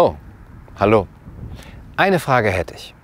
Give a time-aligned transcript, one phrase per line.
[0.00, 0.14] Oh,
[0.78, 1.08] hallo.
[1.96, 2.94] Eine Frage hätte ich.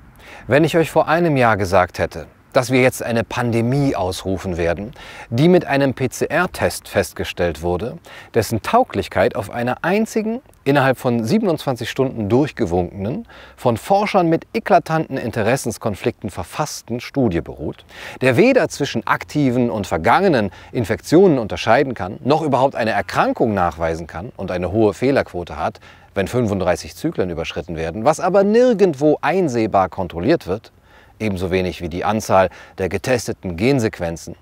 [0.46, 4.92] Wenn ich euch vor einem Jahr gesagt hätte, dass wir jetzt eine Pandemie ausrufen werden,
[5.28, 7.98] die mit einem PCR-Test festgestellt wurde,
[8.32, 13.26] dessen Tauglichkeit auf einer einzigen, innerhalb von 27 Stunden durchgewunkenen,
[13.56, 17.84] von Forschern mit eklatanten Interessenskonflikten verfassten Studie beruht,
[18.20, 24.30] der weder zwischen aktiven und vergangenen Infektionen unterscheiden kann, noch überhaupt eine Erkrankung nachweisen kann
[24.36, 25.80] und eine hohe Fehlerquote hat,
[26.14, 30.72] wenn 35 Zyklen überschritten werden, was aber nirgendwo einsehbar kontrolliert wird,
[31.18, 34.36] ebenso wenig wie die Anzahl der getesteten Gensequenzen.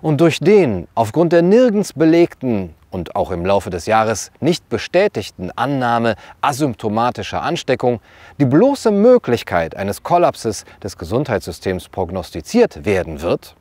[0.00, 5.50] Und durch den aufgrund der nirgends belegten und auch im Laufe des Jahres nicht bestätigten
[5.52, 8.00] Annahme asymptomatischer Ansteckung
[8.38, 13.56] die bloße Möglichkeit eines Kollapses des Gesundheitssystems prognostiziert werden wird,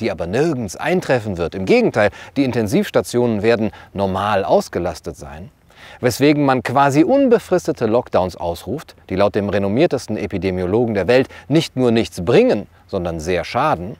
[0.00, 1.54] die aber nirgends eintreffen wird.
[1.54, 5.50] Im Gegenteil, die Intensivstationen werden normal ausgelastet sein,
[6.00, 11.90] weswegen man quasi unbefristete Lockdowns ausruft, die laut dem renommiertesten Epidemiologen der Welt nicht nur
[11.90, 13.96] nichts bringen, sondern sehr schaden,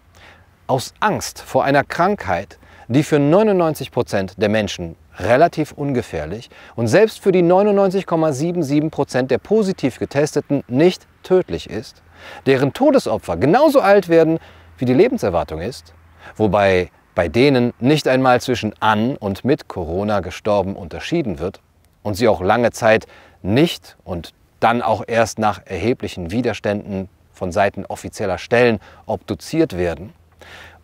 [0.67, 7.21] aus Angst vor einer Krankheit, die für 99 Prozent der Menschen relativ ungefährlich und selbst
[7.21, 12.03] für die 99,77 Prozent der positiv Getesteten nicht tödlich ist,
[12.47, 14.39] deren Todesopfer genauso alt werden,
[14.79, 15.95] wie die Lebenserwartung ist,
[16.37, 21.61] wobei bei denen nicht einmal zwischen an und mit Corona gestorben unterschieden wird
[22.03, 23.07] und sie auch lange Zeit
[23.43, 30.13] nicht und dann auch erst nach erheblichen Widerständen von Seiten offizieller Stellen obduziert werden.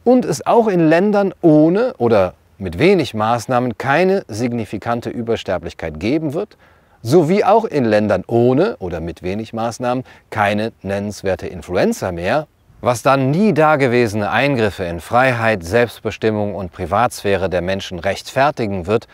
[0.05, 6.57] Und es auch in Ländern ohne oder mit wenig Maßnahmen keine signifikante Übersterblichkeit geben wird,
[7.03, 12.49] sowie auch in Ländern ohne oder mit wenig Maßnahmen keine nennenswerte Influenza mehr,
[12.81, 19.07] was dann nie dagewesene Eingriffe in Freiheit, Selbstbestimmung und Privatsphäre der Menschen rechtfertigen wird,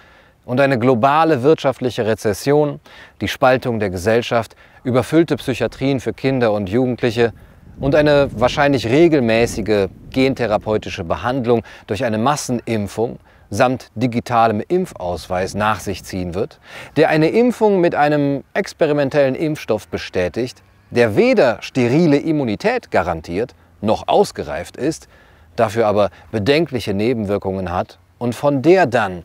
[0.45, 2.81] und eine globale wirtschaftliche Rezession,
[3.20, 7.33] die Spaltung der Gesellschaft, überfüllte Psychiatrien für Kinder und Jugendliche
[7.80, 13.18] und eine wahrscheinlich regelmäßige gentherapeutische Behandlung durch eine Massenimpfung
[13.51, 16.61] samt digitalem Impfausweis nach sich ziehen wird,
[16.97, 24.77] der eine Impfung mit einem experimentellen Impfstoff bestätigt, der weder sterile Immunität garantiert noch ausgereift
[24.77, 25.08] ist,
[25.57, 29.24] dafür aber bedenkliche Nebenwirkungen hat und von der dann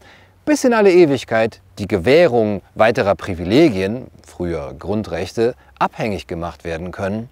[0.50, 7.30] bis in alle Ewigkeit die Gewährung weiterer Privilegien, früher Grundrechte, abhängig gemacht werden können.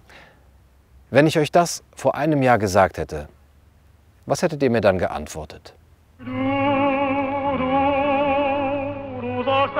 [1.10, 3.28] Wenn ich euch das vor einem Jahr gesagt hätte,
[4.26, 5.74] was hättet ihr mir dann geantwortet?
[6.20, 6.36] Du, du,
[9.20, 9.74] du sollst